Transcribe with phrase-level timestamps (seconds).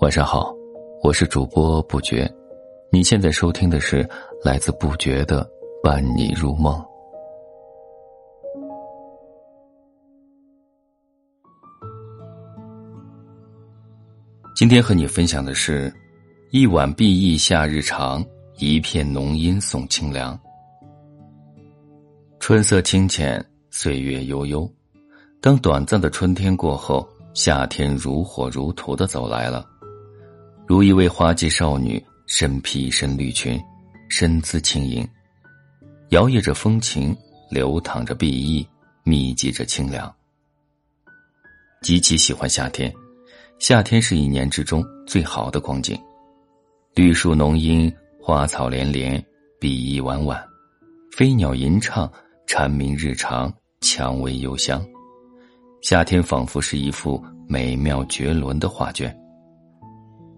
[0.00, 0.54] 晚上好，
[1.02, 2.26] 我是主播不觉，
[2.90, 4.08] 你现在收听的是
[4.42, 5.46] 来自不觉的
[5.82, 6.82] 伴你入梦。
[14.56, 15.92] 今天和你分享的是，
[16.52, 18.24] 一碗碧意夏日长，
[18.56, 20.38] 一片浓荫送清凉。
[22.40, 24.66] 春色清浅，岁月悠悠，
[25.40, 29.66] 当短暂的春天过后，夏天如火如荼的走来了。
[30.66, 33.60] 如一位花季少女，身披一身绿裙，
[34.08, 35.06] 身姿轻盈，
[36.10, 37.16] 摇曳着风情，
[37.50, 38.66] 流淌着碧意，
[39.02, 40.14] 密集着清凉。
[41.80, 42.92] 极其喜欢夏天，
[43.58, 45.98] 夏天是一年之中最好的光景，
[46.94, 49.22] 绿树浓荫，花草连连，
[49.58, 50.42] 碧意婉婉，
[51.10, 52.10] 飞鸟吟唱，
[52.46, 54.84] 蝉鸣日长，蔷薇幽香。
[55.82, 59.14] 夏天仿佛是一幅美妙绝伦的画卷。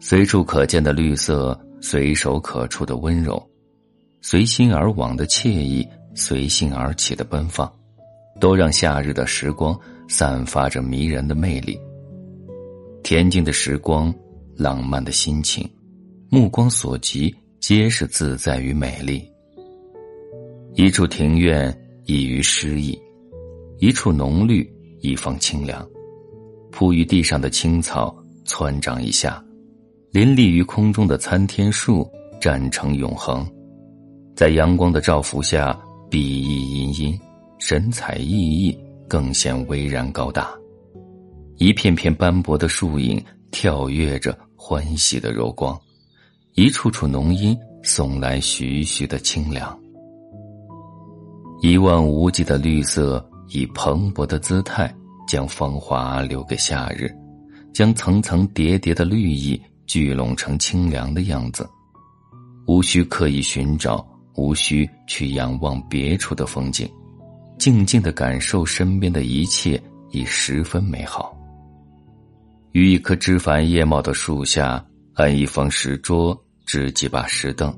[0.00, 3.40] 随处可见的绿色，随手可触的温柔，
[4.22, 7.70] 随心而往的惬意，随性而起的奔放，
[8.40, 9.78] 都让夏日的时光
[10.08, 11.78] 散发着迷人的魅力。
[13.02, 14.12] 恬静的时光，
[14.56, 15.68] 浪漫的心情，
[16.30, 19.22] 目光所及皆是自在与美丽。
[20.72, 22.98] 一处庭院，一隅诗意；
[23.78, 24.68] 一处浓绿，
[25.00, 25.86] 一方清凉。
[26.70, 29.42] 铺于地上的青草，窜长一下。
[30.12, 32.08] 林立于空中的参天树，
[32.40, 33.46] 站成永恒，
[34.34, 37.20] 在阳光的照拂下，碧意茵茵，
[37.58, 40.50] 神采奕奕，更显巍然高大。
[41.58, 45.78] 一片片斑驳的树影，跳跃着欢喜的柔光，
[46.54, 49.78] 一处处浓荫，送来徐徐的清凉。
[51.60, 54.94] 一望无际的绿色，以蓬勃的姿态，
[55.26, 57.10] 将芳华留给夏日，
[57.72, 59.60] 将层层叠叠的绿意。
[59.86, 61.64] 聚拢成清凉的样子，
[62.66, 64.04] 无需刻意寻找，
[64.34, 66.90] 无需去仰望别处的风景，
[67.56, 69.80] 静静的感受身边的一切
[70.10, 71.32] 已十分美好。
[72.72, 77.72] 于一棵枝繁叶茂的树下，安一方石桌，置几把石凳，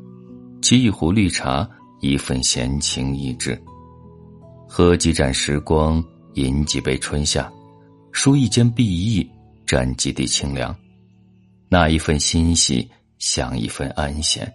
[0.62, 1.69] 沏一壶绿茶，
[2.01, 3.61] 一份闲情逸致，
[4.71, 7.51] 喝几盏时光，饮几杯春夏，
[8.12, 9.27] 书一间碧意，
[9.67, 10.77] 沾几滴清凉。
[11.71, 12.87] 那一份欣喜，
[13.19, 14.53] 享一份安闲，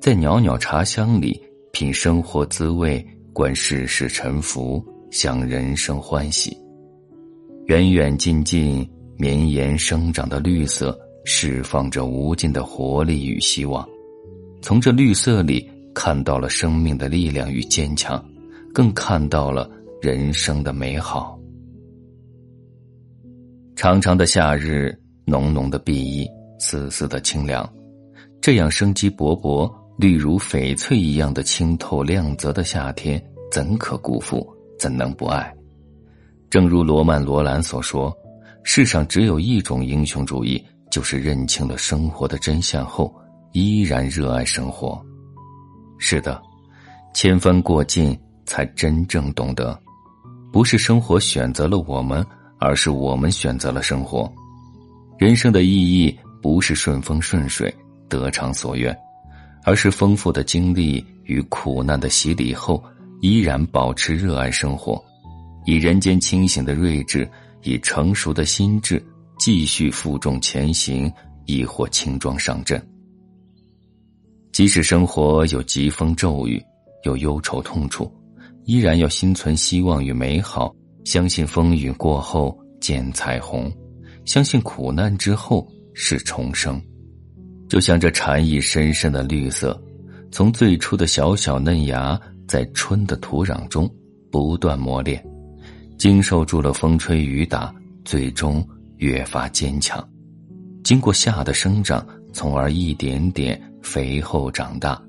[0.00, 1.40] 在袅袅茶香里
[1.72, 6.54] 品生活滋味，观世事沉浮，享人生欢喜。
[7.66, 13.88] 远远近近，绵延生长的绿色，释放着无尽的活力与希望。
[14.60, 18.22] 从这绿色里，看到了生命的力量与坚强，
[18.78, 19.68] 更看到了
[20.00, 21.36] 人生的美好。
[23.74, 24.96] 长长的夏日。
[25.26, 26.26] 浓浓的碧意，
[26.58, 27.70] 丝丝的清凉，
[28.40, 34.48] 这样生机勃勃、绿如翡翠一样的清透亮泽的夏天，怎可辜负？
[34.78, 35.54] 怎能不爱？
[36.48, 38.10] 正如罗曼·罗兰所说
[38.64, 43.14] ：“世上只有一种英雄主义，就是认清了生活的真相后，
[43.52, 44.98] 依然热爱生活。”
[46.00, 46.40] 是的，
[47.12, 49.78] 千帆过尽，才真正懂得，
[50.50, 52.24] 不是生活选择了我们，
[52.58, 54.32] 而是我们选择了生活。
[55.18, 57.72] 人生的意义不是顺风顺水、
[58.08, 58.96] 得偿所愿，
[59.64, 62.82] 而是丰富的经历与苦难的洗礼后，
[63.20, 65.04] 依然保持热爱生活，
[65.66, 67.28] 以人间清醒的睿智，
[67.62, 69.04] 以成熟的心智，
[69.38, 71.12] 继续负重前行，
[71.44, 72.82] 亦或轻装上阵。
[74.52, 76.60] 即使生活有疾风骤雨，
[77.04, 78.10] 有忧愁痛楚，
[78.68, 83.72] 依然要心存希望与美好，相信风雨过后见彩虹。
[84.26, 86.78] 相信苦难之后是重生，
[87.66, 89.82] 就像这禅意深深的绿色，
[90.30, 93.90] 从最初的小小嫩芽，在春的土壤中
[94.30, 95.24] 不断磨练，
[95.96, 97.74] 经受住了风吹雨打，
[98.04, 98.62] 最终
[98.98, 100.06] 越发坚强。
[100.84, 105.02] 经过夏的生长，从而一点点肥厚长大，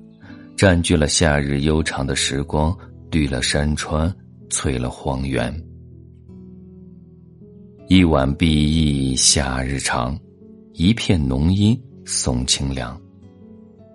[0.56, 2.74] 占据了夏日悠长的时光，
[3.10, 4.12] 绿了山川，
[4.48, 5.52] 翠了荒原。
[7.88, 10.16] 一碗碧意夏日长，
[10.74, 12.98] 一片浓荫送清凉。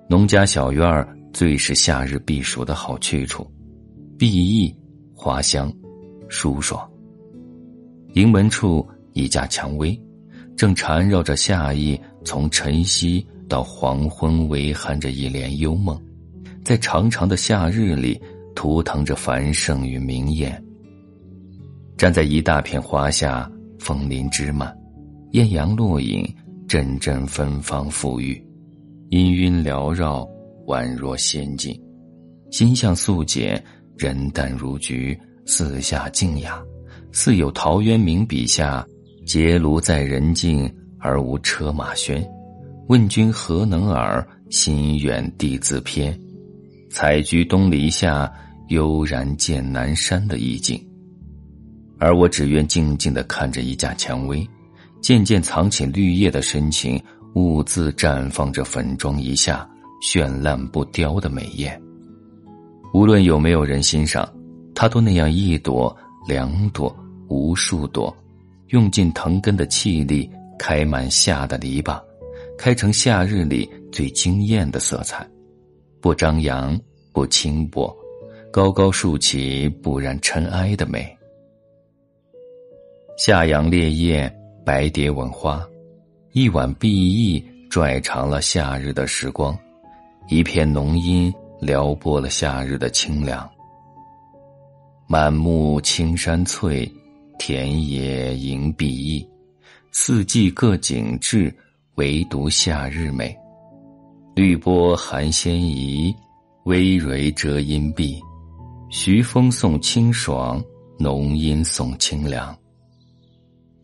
[0.10, 3.50] 农家小院儿最是夏日避暑的好去处，
[4.18, 4.76] 碧意
[5.16, 5.74] 花香，
[6.28, 6.86] 舒爽。
[8.16, 9.98] 营门处一架蔷薇，
[10.58, 15.98] 正缠绕着夏意，从晨曦到黄昏，微含着一帘幽梦，
[16.66, 18.22] 在长长的夏日里，
[18.56, 20.60] 图腾着繁盛与明艳。
[21.98, 23.52] 站在一大片花下。
[23.78, 24.76] 枫林枝蔓，
[25.32, 26.28] 艳阳落影，
[26.68, 28.34] 阵阵芬芳馥郁，
[29.12, 30.28] 氤氲缭绕，
[30.66, 31.80] 宛若仙境。
[32.50, 33.64] 心向素简，
[33.96, 35.16] 人淡如菊，
[35.46, 36.60] 四下静雅，
[37.12, 38.84] 似有陶渊明笔下
[39.28, 42.28] “结庐在人境，而无车马喧。
[42.88, 44.26] 问君何能尔？
[44.50, 46.18] 心远地自偏。
[46.90, 48.32] 采菊东篱下，
[48.70, 50.82] 悠然见南山”的意境。
[51.98, 54.48] 而我只愿静静的看着一架蔷薇，
[55.02, 57.02] 渐渐藏起绿叶的深情，
[57.36, 59.68] 兀自绽放着粉妆一下
[60.02, 61.82] 绚烂不凋的美艳。
[62.94, 64.28] 无论有没有人欣赏，
[64.74, 65.96] 它都那样一朵、
[66.28, 66.96] 两朵、
[67.28, 68.16] 无数朵，
[68.68, 70.30] 用尽藤根的气力，
[70.60, 72.02] 开满夏的篱笆，
[72.58, 75.26] 开成夏日里最惊艳的色彩，
[76.02, 76.78] 不张扬，
[77.14, 77.96] 不轻薄，
[78.56, 81.06] 高高竖起，不染尘埃的美。
[83.18, 84.34] 夏阳烈焰，
[84.66, 85.62] 白蝶吻花，
[86.32, 89.60] 一碗碧意拽长了夏日的时光，
[90.30, 93.46] 一片浓荫撩拨了夏日的清凉。
[95.06, 96.90] 满目青山翠，
[97.38, 99.28] 田野迎碧意，
[99.92, 101.54] 四季各景致，
[101.96, 103.38] 唯独夏日美。
[104.34, 106.16] 绿波含仙怡，
[106.64, 108.18] 葳蕤遮阴蔽，
[108.90, 110.64] 徐风送清爽，
[111.00, 112.56] 浓荫送清凉。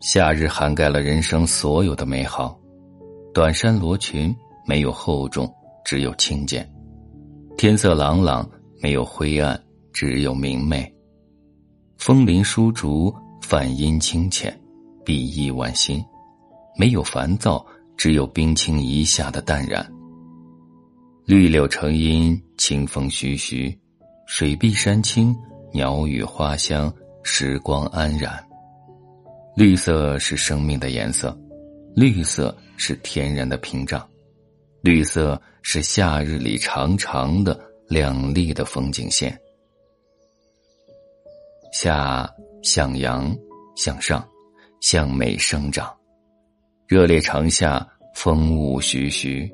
[0.00, 2.58] 夏日涵盖了人生所有的美好，
[3.34, 4.34] 短衫罗裙
[4.66, 5.52] 没有厚重，
[5.84, 6.64] 只有轻简；
[7.58, 8.48] 天色朗朗，
[8.80, 9.60] 没有灰暗，
[9.92, 10.90] 只有明媚。
[11.98, 14.56] 枫林疏竹，泛音清浅，
[15.04, 16.02] 碧意婉心，
[16.78, 17.64] 没有烦躁，
[17.96, 19.84] 只有冰清一下的淡然。
[21.26, 23.76] 绿柳成荫，清风徐徐，
[24.34, 25.36] 水碧山青，
[25.74, 26.90] 鸟语花香，
[27.22, 28.42] 时光安然。
[29.54, 31.38] 绿色是生命的颜色，
[31.94, 34.08] 绿色是天然的屏障，
[34.80, 39.38] 绿色是夏日里长长的亮丽的风景线。
[41.70, 42.26] 夏
[42.62, 43.36] 向阳
[43.76, 44.26] 向上，
[44.80, 45.94] 向美生长，
[46.88, 49.46] 热烈长夏，风物徐徐，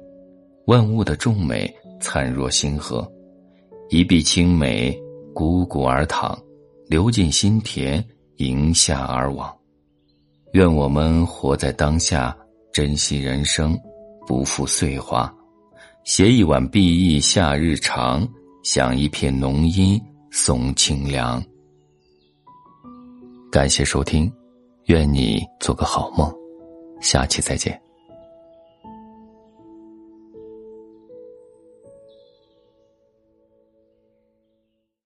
[0.69, 1.69] 万物的众美
[2.01, 3.11] 灿若星河，
[3.91, 4.93] 一碧清美，
[5.35, 6.39] 汩汩而淌，
[6.89, 8.05] 流进心田，
[8.37, 9.55] 迎夏而往。
[10.53, 12.37] 愿我们活在当下，
[12.71, 13.79] 珍惜人生，
[14.27, 15.33] 不负岁华，
[16.05, 18.29] 携一碗碧意夏日长，
[18.63, 19.99] 享一片浓荫
[20.31, 21.43] 送清凉。
[23.51, 24.31] 感谢收听，
[24.85, 26.31] 愿你做个好梦，
[27.01, 27.88] 下期再见。